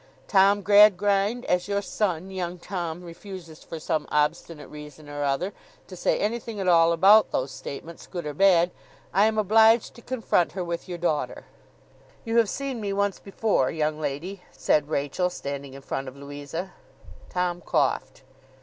[0.27, 5.53] Tom Gradgrind, as your son, young Tom, refuses for some obstinate reason or other
[5.85, 8.71] to say anything at all about those statements, good or bad,
[9.13, 11.45] I am obliged to confront her with your daughter.'
[12.25, 16.73] 'You have seen me once before, young lady,' said Rachael, standing in front of Louisa.
[17.29, 18.23] Tom coughed.